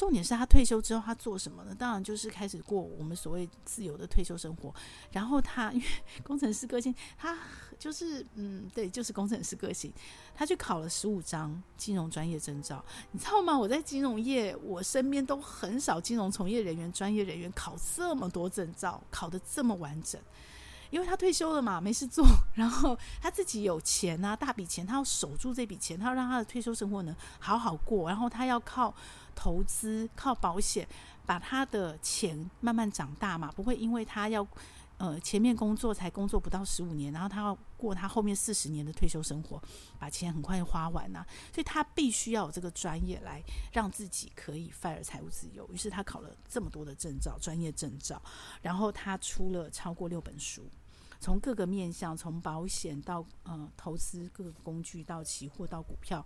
[0.00, 1.74] 重点是他退休之后他做什么呢？
[1.78, 4.74] 当然就是开始过我们所谓自由的退休生活。
[5.12, 5.86] 然后他因为
[6.22, 7.38] 工程师个性，他
[7.78, 9.92] 就是嗯，对，就是工程师个性，
[10.34, 12.82] 他去考了十五张金融专业证照。
[13.12, 13.58] 你知道吗？
[13.58, 20.18] 我在金融业，我身边都很少金融从业人员、专业人员考这么多证照，考得这么完整。
[20.90, 28.92] 因为他退休了嘛，没事做， 然后他自己有钱啊，大笔钱，他要守住这笔钱，他要让他的退休生活能好好过，然后他要靠
[29.34, 30.86] 投资、靠保险，
[31.24, 34.46] 把他的钱慢慢长大嘛，不会因为他要
[34.98, 39.62] 呃前面工作才工作不到十五年，然后他要过他后面四十年的退休生活，
[39.98, 41.24] 把钱很快就花完呐、
[41.54, 45.66] 所以他必须要有这个专业来让自己可以 FIRE 财务自由。
[45.72, 48.20] 于是他考了这么多的证照，专业证照，
[48.60, 50.68] 然后他出了超过六本书。
[51.20, 56.24] 从各个面向，从保险到呃投资各个工具，到期货到股票，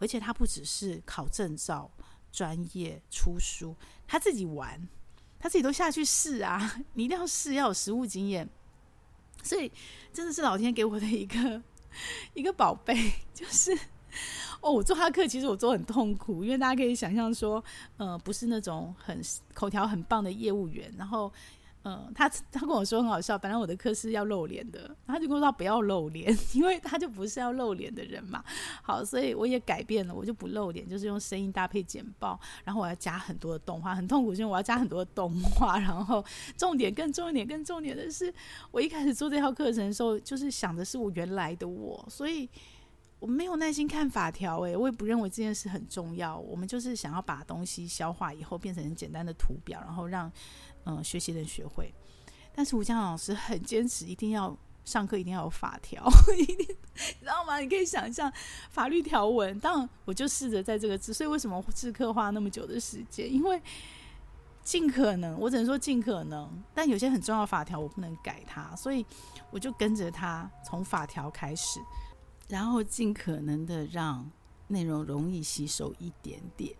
[0.00, 1.88] 而且他不只是考证照、
[2.32, 4.88] 专业出书，他自己玩，
[5.38, 6.74] 他自己都下去试啊！
[6.94, 8.48] 你一定要试，要有实务经验。
[9.44, 9.70] 所以
[10.12, 11.62] 真的是老天给我的一个
[12.34, 13.72] 一个宝贝，就是
[14.60, 17.62] 哦，我做他课，其实我做很痛苦，因为大家可以想象说，
[17.96, 19.20] 呃，不是那种很
[19.54, 21.32] 口条很棒的业务员，然后。
[21.84, 28.44] 嗯，他他跟我说很好笑，本来我的课是要露脸的，他就跟我说不要露脸， 因为他就不是要露脸的人嘛。
[28.82, 36.24] 好，所以我也改变了，我就不露脸，就是用声音搭配简报，然后我要加很多的动画，很痛苦，因为我要加很多的动画，然后
[36.56, 38.32] 重点更重点更重点的是，
[38.70, 42.48] 我一开始做这套课程的时候，就是想的是我原来的我，所以
[43.18, 50.30] 我没有耐心看法条，诶，我也不认为这件事很重要，我们就是想要把东西消化以后变成简单的图表，然后让。
[50.84, 51.92] 嗯，学习能学会，
[52.54, 56.04] 但是吴江老师很坚持，一定要上课，一定要有法条，
[56.36, 57.58] 一定，你知道吗？
[57.58, 58.32] 你可以想象
[58.70, 59.58] 法律条文。
[59.60, 63.32] 当然，我就试着在这个字，所以为什么制课花那么久的时间？
[63.32, 63.62] 因为
[64.64, 69.04] 尽可能，我只能说尽可能，但有些很重要的法条我不能改它，所以
[69.50, 71.80] 我就跟着他从法条开始，
[72.48, 74.28] 然后尽可能的让
[74.68, 76.74] 内容容易吸收一点点，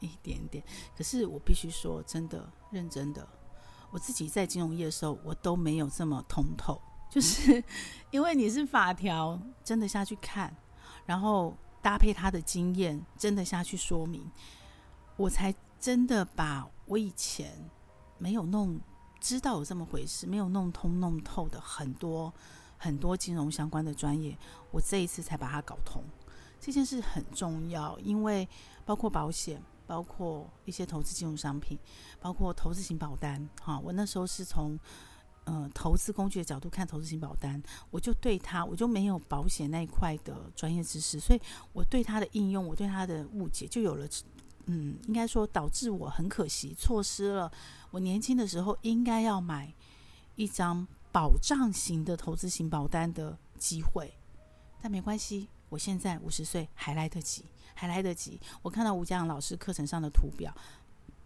[0.00, 0.62] 一点点。
[0.96, 3.26] 可是我必须说，真的，认真的。
[3.90, 7.62] 我自己在金融业的时候，我都没有这么通透，就是
[8.12, 10.54] 因为你是法条真的下去看，
[11.06, 14.30] 然后搭配他的经验真的下去说明，
[15.16, 17.52] 我才真的把我以前
[18.18, 18.78] 没有弄
[19.20, 22.32] 知道有这么回事，没有弄通弄透的很多
[22.76, 24.36] 很多金融相关的专业，
[24.70, 26.02] 我这一次才把它搞通。
[26.60, 28.46] 这件事很重要，因为
[28.84, 29.62] 包括保险。
[29.88, 31.78] 包括一些投资金融商品，
[32.20, 33.48] 包括投资型保单。
[33.62, 34.78] 哈，我那时候是从
[35.44, 41.40] 呃投资工具的角度看投资型保单，我就对它，我就没有保险那一块的专业知识，所以
[41.72, 44.06] 我对它的应用，我对它的误解就有了。
[44.66, 47.50] 嗯，应该说导致我很可惜，错失了
[47.90, 49.72] 我年轻的时候应该要买
[50.36, 54.12] 一张保障型的投资型保单的机会。
[54.82, 57.46] 但没关系，我现在五十岁还来得及。
[57.78, 58.40] 还来得及。
[58.60, 60.52] 我看到吴江老师课程上的图表，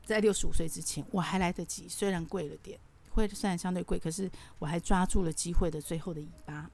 [0.05, 1.89] 在六十五岁之前，我还来得及。
[1.89, 2.79] 虽然贵了点，
[3.11, 6.71] 会虽然相对贵，可是我还抓住了机会的最后的尾巴。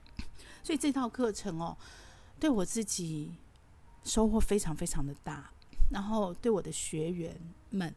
[0.64, 1.78] 所以这套课程哦，
[2.40, 3.32] 对我自己
[4.02, 5.48] 收获非常非常的大。
[5.90, 7.34] 然后对我的学员
[7.70, 7.94] 们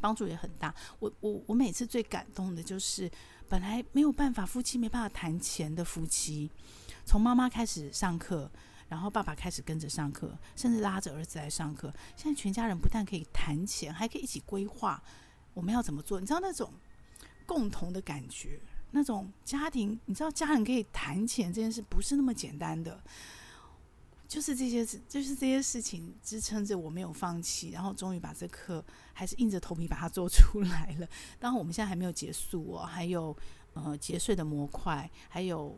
[0.00, 0.74] 帮助也很大。
[1.00, 3.10] 我我我每次最感动的就是，
[3.48, 6.50] 本来没有办法夫妻没办法谈钱的夫妻，
[7.04, 8.50] 从妈妈开始上课，
[8.88, 11.92] 然后爸爸开始跟着上课，甚至拉着儿子来上课。
[12.16, 15.02] 现在全家人不但可以谈钱，还可以一起规划
[15.54, 16.18] 我们要怎么做。
[16.20, 16.72] 你知道那种
[17.46, 23.00] 共同的感觉，那种家庭，你知道家人可以谈钱这件事不是那么简单的。
[24.26, 31.08] 就是这些，就是这些事情支撑着我没有放弃，然后终于把这课还是硬着头皮把它做出来了。
[31.38, 33.34] 当然，我们现在还没有结束哦，还有
[33.72, 35.74] 呃节税的模块，还有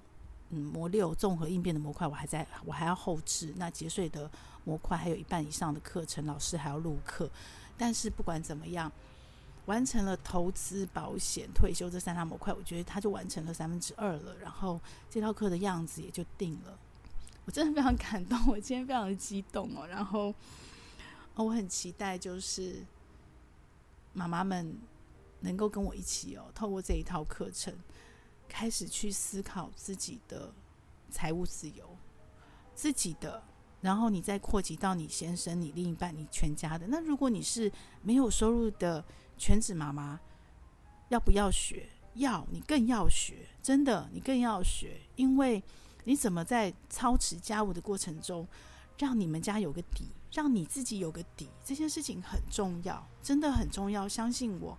[0.50, 3.54] 嗯模六综合应变的模块，我还在，我还要后置。
[3.56, 4.30] 那节税的
[4.64, 7.30] 模块还有一半以上的课程，老师还要录课。
[7.78, 8.90] 但是不管怎么样，
[9.66, 14.36] 完成了投资、保险、退休这三大模块，我觉得他就完成了三分之二了。
[14.38, 16.78] 然后这套课的样子也就定了。
[17.46, 19.86] 我真的非常感动，我今天非常的激动哦。
[19.86, 20.34] 然后，
[21.34, 22.84] 哦，我很期待，就是
[24.12, 24.76] 妈妈们
[25.40, 27.74] 能够跟我一起哦，透过这一套课程，
[28.50, 30.52] 开始去思考自己的
[31.10, 31.96] 财务自由，
[32.74, 33.42] 自己的。
[33.80, 36.86] 然后你再扩及到你先生、你另一半、你全家的。
[36.88, 39.02] 那如果你是没有收入的
[39.38, 40.20] 全职妈妈，
[41.08, 41.88] 要不要学？
[42.14, 45.62] 要，你更要学，真的，你更要学，因为。
[46.04, 48.48] 你怎么在操持家务的过程中，
[48.96, 51.50] 让你们家有个底，让你自己有个底？
[51.62, 54.08] 这件事情很重要，真的很重要。
[54.08, 54.76] 相信我，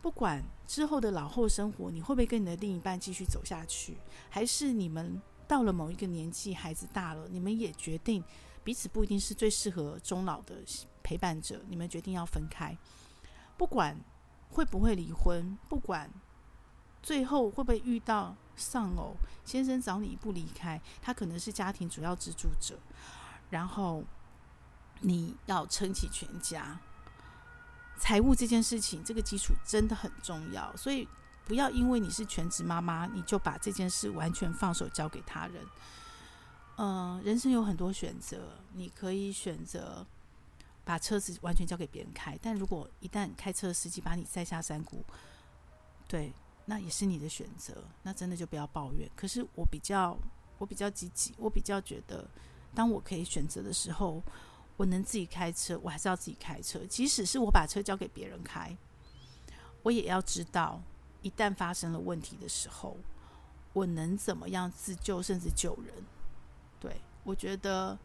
[0.00, 3.96] 不管之后的老后生活，你会不会跟你的另一半继续走下去，
[4.30, 8.22] 还是你们到了某一个年纪，孩子大了，你们也决定
[8.62, 10.56] 彼此不一定是最适合终老的
[11.02, 12.76] 陪伴者，你们决定要分开。
[13.56, 13.98] 不管
[14.50, 16.10] 会不会离婚，不管
[17.02, 18.36] 最后会不会遇到。
[18.58, 22.78] 丧偶先生找你一步离开，他可能是家庭主要支柱者，
[23.50, 24.02] 然后
[25.00, 26.80] 你要撑起全家。
[27.98, 31.08] 财务这件事情，这个基础真的很重要，所以
[31.44, 35.64] 不要因为你是全职妈妈，你就把这件事完全放手交给他人。
[36.76, 40.06] 嗯、人生有很多选择，你可以选择
[40.84, 45.04] 把车子完全交给别人开，但如果一旦开车司机把你塞下山谷，
[46.06, 46.32] 对。
[46.68, 49.08] 那也是你的选择，那真的就不要抱怨。
[49.14, 50.18] 可是我比较，
[50.58, 52.28] 我比较积极，我比较觉得，
[52.74, 54.20] 当我可以选择的时候，
[54.76, 56.78] 我能自己开车，我还是要自己开车。
[56.86, 58.76] 即使是我把车交给别人开，
[59.82, 60.82] 我也要知道，
[61.22, 62.96] 一旦发生了问题的时候，
[63.72, 65.94] 我能怎么样自救，甚至救人。
[66.78, 67.98] 对，我觉得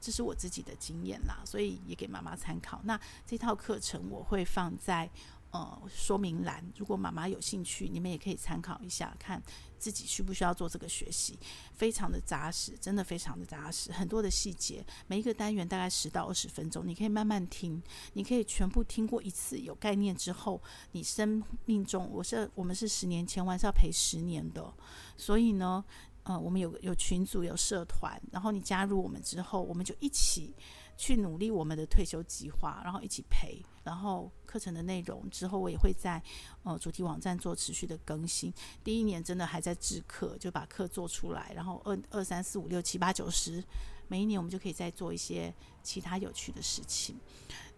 [0.00, 2.80] 这是我自己的经验啦，所以也给妈妈参考。
[2.84, 5.10] 那这套课程我会放在。
[5.56, 9.42] 呃，说明栏，如果妈妈有兴趣，你们也可以参考一下，看
[9.78, 11.38] 自己需不需要做这个学习，
[11.72, 20.60] 非常的扎实，真的非常的扎实，很多的细节，每一个单元大概十到二十分钟，你可以慢慢听，你可以全部听过一次，有概念之后，
[20.92, 24.70] 你生命中，我是我们是十年前，我还是要陪十年的，
[25.16, 25.82] 所以呢，
[26.24, 30.54] 呃，我们有有群组，有社团，然后你加入我们之后，我们就一起。
[30.96, 36.22] 去努力我们的退休计划，然后一起陪，然后课程的内容之后我也会在
[36.62, 38.52] 呃主题网站做持续的更新。
[38.82, 43.62] 第一年真的还在制课，就把课做出来，然后二二三四五六七八九十，
[44.08, 47.16] 每一年我们就可以再做一些其他有趣的事情。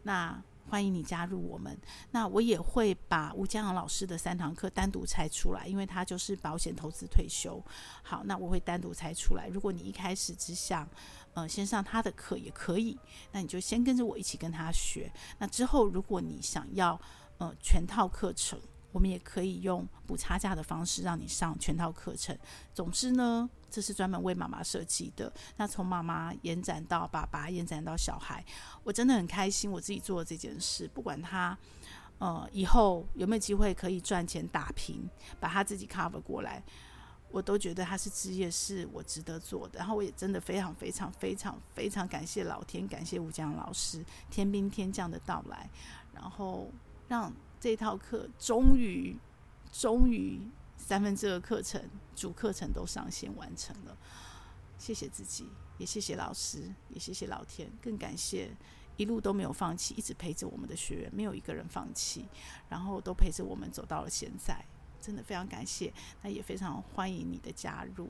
[0.02, 0.42] 那。
[0.70, 1.74] 欢迎你加入我们。
[2.10, 7.58] 那我也会把吴江阳老师的三堂课单独拆出来，因为他就是保险投资退休。
[8.02, 9.48] 好，那我会单独拆出来。
[9.48, 10.86] 如果你一开始只想
[11.38, 12.98] 呃先上他的课也可以，
[13.32, 15.10] 那你就先跟着我一起跟他学。
[15.38, 17.00] 那之后如果你想要
[17.38, 18.60] 呃全套课程。
[18.90, 22.36] 我们也可以用补差价的方式让你上全套课程。
[22.72, 25.30] 总之呢，这是专门为妈妈设计的。
[25.58, 28.42] 那从妈妈延展到爸爸，延展到小孩，
[28.82, 30.88] 我真的很开心，我自己做这件事。
[30.94, 31.56] 不管他
[32.18, 35.06] 呃以后有没有机会可以赚钱打拼，
[35.38, 36.64] 把他自己 cover 过来，
[37.30, 39.78] 我都觉得他是职业，是我值得做的。
[39.78, 45.68] 然后我也真的非常非常非常非常感谢老天，感谢吴江老师天兵天将的到来，
[46.12, 46.70] 然后
[47.08, 47.32] 让。
[47.60, 49.18] 这套课终于，
[49.72, 50.40] 终于
[50.76, 51.82] 三分之二课程
[52.14, 53.98] 主课程都上线完成了，
[54.78, 55.44] 谢谢自己，
[55.76, 58.56] 也谢谢老师，也谢谢老天，更感谢
[58.96, 62.28] 一路都没有放弃，一直陪着我们的学员，没有一个人放弃，
[62.68, 64.64] 然后都陪着我们走到了现在，
[65.00, 68.08] 真的非常感谢，那也非常欢迎你的加入。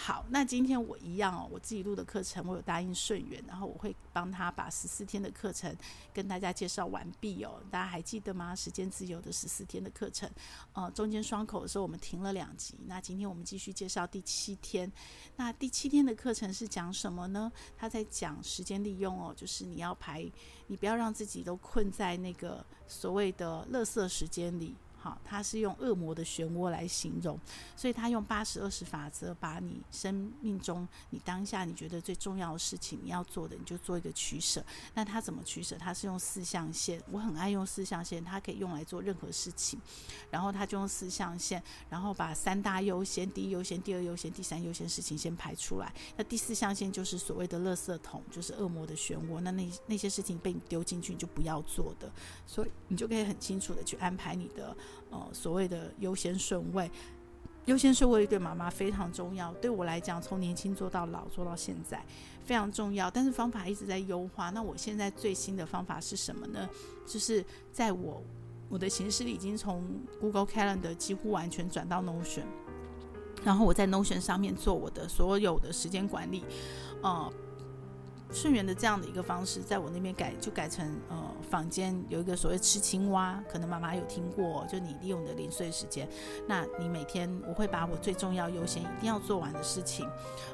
[0.00, 5.76] 好，那今天我一样哦，我自己录的课程，我有答应顺源，然后我会帮他把十四天的课程
[6.14, 7.60] 跟大家介绍完毕哦。
[7.68, 8.54] 大家还记得吗？
[8.54, 10.30] 时间自由的十四天的课程，
[10.72, 14.92] 呃，中间双口的时候我们停了两集，那今天我们继续介绍第七天。
[15.34, 17.50] 那第七天的课程是讲什么呢？
[17.76, 20.24] 他在讲时间利用哦，就是你要排，
[20.68, 24.76] 你不要让自己都困在那个所谓的垃圾时间里。
[25.00, 27.38] 好，他是用恶魔的漩涡来形容，
[27.76, 34.60] 所以他用八十二十法则，把你生命中你当下你觉得最重要的事情，你要做的，你就做一个取舍。
[34.94, 35.76] 那他怎么取舍？
[35.78, 39.80] 他是用四象限，我很爱用四象限，它可以用来做任何事情。
[40.32, 45.94] 然后他就用四象限，然后把三大优先、第一优先、第二优先、第三优先事情先排出来。
[46.16, 49.38] 那第四象限就是所谓的垃圾桶，就是恶魔的漩涡。
[49.40, 52.10] 那那那些事情被你丢进去，你就不要做的。
[52.44, 54.76] 所以你就可以很清楚的去安排你的。
[55.10, 56.90] 呃，所谓的优先顺位，
[57.64, 59.52] 优先顺位对妈妈非常重要。
[59.54, 62.04] 对我来讲，从年轻做到老，做到现在
[62.44, 63.10] 非常重要。
[63.10, 64.50] 但是方法一直在优化。
[64.50, 66.68] 那我现在最新的方法是什么呢？
[67.06, 68.22] 就是在我
[68.68, 69.82] 我的行事历已经从
[70.20, 72.44] Google Calendar 几乎完全转到 Notion，
[73.44, 76.44] 然后我在 Notion 上面做我的所有的时间管理，
[77.02, 77.32] 呃。
[78.30, 81.16] 顺源的这样的一个方式，在我那边改就改成呃，
[81.50, 86.08] 房间有一个所谓吃青蛙，可能妈妈有听过，就你利用你的零碎时间，
[86.46, 90.06] 那你每天我会把我最重要优先一定要做完的事情，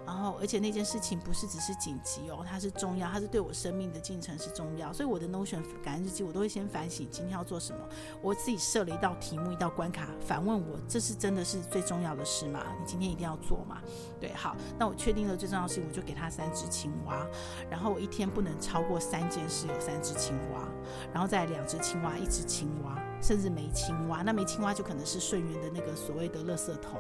[0.07, 7.81] 然后而且那件事情不是只是紧急哦，它是重要，它是对我生命的进程是重要，所以我的 Notion 感恩日记我都会先反省今天要做什么，
[8.23, 12.65] 我自己设了一道题目一道关卡，反问我这是真的是最重要的事吗？
[12.79, 13.83] 你今天一定要做吗？
[14.25, 17.27] 对，好，那我确定了最重要的事情，我就给他三只青蛙。
[17.69, 20.67] 然后我一天不能超过三件事，有三只青蛙，
[21.13, 24.23] 然后再两只青蛙，一只青蛙，甚至没青蛙。
[24.23, 26.99] 那没青蛙就可能是顺源的那个所谓的垃圾桶，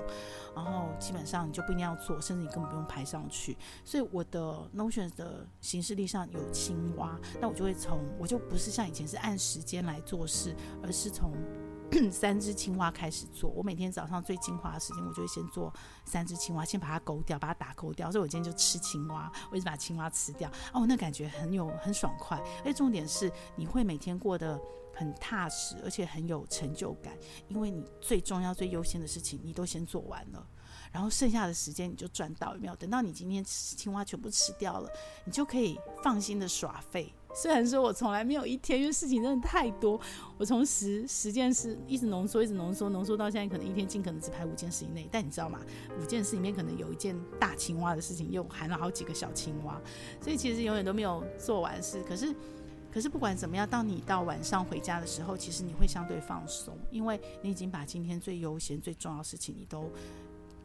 [0.54, 3.56] 然后基本上你就不一定要做，甚至你根本不用排上去。
[3.86, 11.32] 所以我的 Notion 的行事历上有青蛙，那我就会从我就不是像以前是按时间来做事，而是从。
[12.10, 15.72] 三只青蛙开始做，我每天早上最精华的时间，我就会先做
[16.04, 18.10] 三只青蛙，先把它勾掉，把它打勾掉。
[18.10, 20.50] 所以我今天就吃青蛙，我一直把青蛙吃掉。
[20.72, 22.36] 哦，那感觉很有很爽快。
[22.58, 24.60] 而且重点是，你会每天过得
[24.92, 27.16] 很踏实，而且很有成就感，
[27.48, 30.44] 因为你最重要、最优先的事情你都先做完了，
[30.90, 32.74] 然后剩下的时间你就赚到，有没有？
[32.76, 34.90] 等到你今天青蛙全部吃掉了，
[35.24, 37.14] 你就可以放心的耍废。
[37.34, 40.00] 虽然说我从来没有一天，因为事情真的太多，
[40.38, 45.08] 我从十十件事一直浓缩，一直浓缩，浓缩到现在可能一天尽可能只排五件事以内。
[45.10, 45.60] 但你知道吗？
[46.00, 49.80] 五件事里面可能有一件大青蛙的事情，又含了好几个小青蛙，
[50.20, 52.02] 所以其实永远都没有做完事。
[52.04, 52.32] 可是，
[52.92, 59.90] 可是不管怎么样，当你到晚上回家的时候，其实你会相对放松，因为你已经把今天最优先、最重要的事情你都。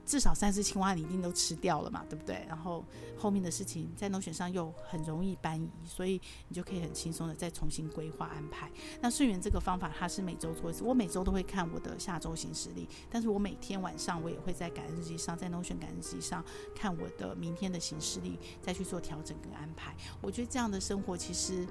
[0.10, 2.43] 至少三只青蛙你一定都吃掉了嘛，对不对？
[2.47, 2.84] 然后
[3.16, 8.72] 后面的事情在 Notion 上又很容易搬移，所以你就可以很轻松的再重新规划安排。
[9.01, 16.43] 那顺源这个方法，它是每周做一次，我每周都会看我的下周行事历，但是我每天晚上我也会在感恩日记上，在 Notion 感恩日记上
[16.74, 19.95] 看我的明天的行事历，再去做调整跟安排。
[20.22, 21.68] 我觉得这样的生活其实，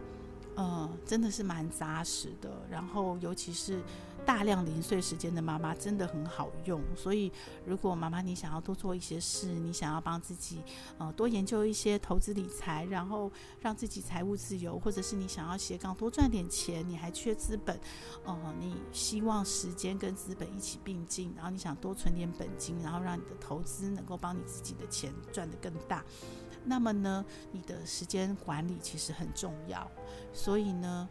[0.54, 2.64] 呃，真的是蛮扎实的。
[2.70, 3.82] 然后尤其是。
[4.28, 7.32] 大量零碎时间的妈妈真的很好用，所以
[7.64, 10.60] 如果妈妈你想要多做一些事，你想要帮自己
[10.98, 17.80] 呃多研究一些投资理财，然后让自己财务自由，或者是你想要斜杠多赚点钱，你还缺资本，
[18.26, 26.04] 哦、你希望时间跟资本一起并进，然后你想多存点本金，然后让你的投资能够帮你自己的钱赚得更大，
[26.66, 29.90] 那么呢，你的时间管理其实很重要，
[30.34, 31.08] 所以呢。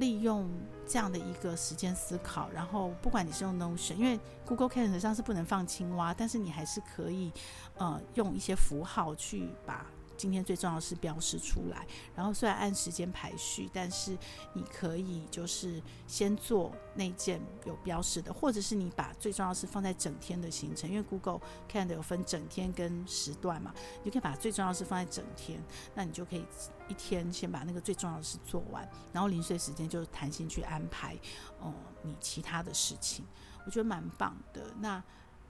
[0.00, 0.50] 利用
[0.88, 7.30] 这样的一个时间思考，然后不管你是用 Notion，因为 Google Calendar 上是不能放青蛙，但是你还是可以，
[7.76, 9.86] 呃，用一些符号去把。
[10.20, 14.14] 今天最重要的是标示出来，然后虽然按时间排序，但是
[14.52, 21.40] 你可以就是先做那件有标示的，或者是你把最重要的事放在整天的行程，因为 Google
[21.72, 23.72] c a n d 有分整天跟时段嘛，
[24.04, 25.58] 你就可以把最重要的事放在整天，
[25.94, 26.44] 那你就可以
[26.86, 31.16] 一天先把那个最重要的事做完，然后零碎时间就弹性去安排
[31.60, 33.24] 哦、你其他的事情，
[33.64, 34.70] 我觉得蛮棒的。
[34.80, 35.02] 那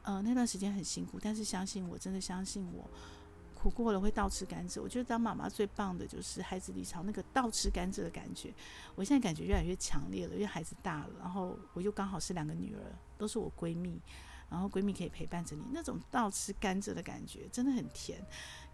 [0.03, 2.89] 呃那段时间很辛苦，但是相信我，真的相信我。
[3.61, 8.55] 苦过了会倒吃甘蔗，我觉得当妈妈最棒的就是孩子离巢那个倒吃甘蔗的感觉。
[8.95, 12.81] 我现在感觉越来越强烈了，因为孩子大了，然后我又刚好是两个女儿，
[13.19, 14.01] 都是我闺蜜，
[14.49, 18.25] 然后闺蜜可以陪伴着你，那种倒吃甘蔗的感觉真的很甜，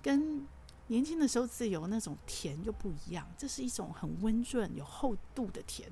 [0.00, 0.46] 跟
[0.86, 3.26] 年轻的时候自由那种甜又不一样。
[3.36, 5.90] 这是一种很温润、有厚度的甜。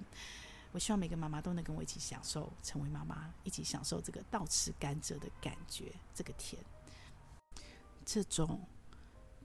[0.70, 6.62] 我希望每个妈妈都能跟我一起享受成为妈妈，一起享受这个倒吃甘蔗的感觉，这个甜。
[8.04, 8.60] 这种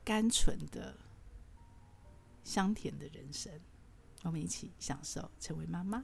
[0.03, 0.97] 甘醇的、
[2.43, 3.51] 香甜的人生。
[4.23, 6.03] 我们一起享受成为妈妈。